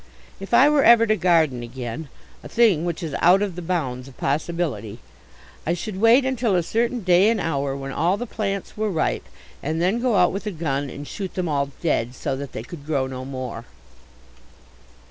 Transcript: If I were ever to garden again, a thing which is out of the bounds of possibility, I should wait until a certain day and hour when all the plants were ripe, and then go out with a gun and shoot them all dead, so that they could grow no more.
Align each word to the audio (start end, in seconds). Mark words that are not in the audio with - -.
If 0.39 0.51
I 0.51 0.67
were 0.67 0.83
ever 0.83 1.05
to 1.05 1.15
garden 1.15 1.61
again, 1.61 2.09
a 2.43 2.49
thing 2.49 2.85
which 2.85 3.03
is 3.03 3.13
out 3.21 3.43
of 3.43 3.55
the 3.55 3.61
bounds 3.61 4.07
of 4.07 4.17
possibility, 4.17 4.97
I 5.63 5.75
should 5.75 6.01
wait 6.01 6.25
until 6.25 6.55
a 6.55 6.63
certain 6.63 7.01
day 7.01 7.29
and 7.29 7.39
hour 7.39 7.75
when 7.77 7.91
all 7.91 8.17
the 8.17 8.25
plants 8.25 8.75
were 8.75 8.89
ripe, 8.89 9.25
and 9.61 9.79
then 9.79 10.01
go 10.01 10.15
out 10.15 10.31
with 10.31 10.47
a 10.47 10.51
gun 10.51 10.89
and 10.89 11.07
shoot 11.07 11.35
them 11.35 11.47
all 11.47 11.69
dead, 11.83 12.15
so 12.15 12.35
that 12.37 12.51
they 12.51 12.63
could 12.63 12.83
grow 12.83 13.05
no 13.05 13.25
more. 13.25 13.65